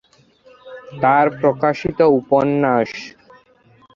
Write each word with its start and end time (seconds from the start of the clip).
তাঁর 1.01 1.25
প্রকাশিত 1.41 1.99
উপন্যাস- 2.19 3.09